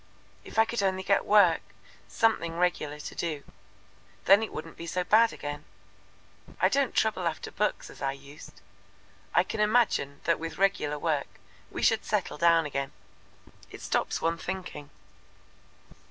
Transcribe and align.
If 0.43 0.57
I 0.57 0.65
could 0.65 0.81
only 0.81 1.03
get 1.03 1.27
work 1.27 1.61
something 2.07 2.57
regular 2.57 2.99
to 2.99 3.13
do. 3.13 3.43
Then 4.25 4.41
it 4.41 4.51
wouldn't 4.51 4.75
be 4.75 4.87
so 4.87 5.03
bad 5.03 5.31
again. 5.31 5.63
I 6.59 6.69
don't 6.69 6.95
trouble 6.95 7.27
after 7.27 7.51
books 7.51 7.87
as 7.91 8.01
I 8.01 8.13
used. 8.13 8.61
I 9.35 9.43
can 9.43 9.59
imagine 9.59 10.21
that 10.23 10.39
with 10.39 10.57
regular 10.57 10.97
work 10.97 11.27
we 11.69 11.83
should 11.83 12.03
settle 12.03 12.39
down 12.39 12.65
again. 12.65 12.93
It 13.69 13.81
stops 13.83 14.23
one 14.23 14.39
thinking. 14.39 14.89